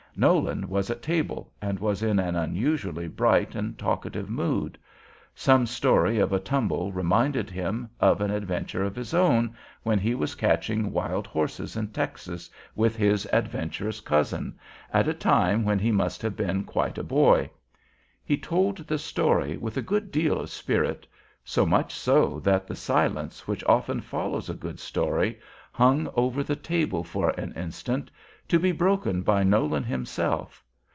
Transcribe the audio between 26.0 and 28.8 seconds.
over the table for an instant, to be